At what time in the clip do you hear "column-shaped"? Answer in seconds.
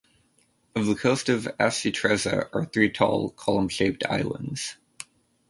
3.29-4.03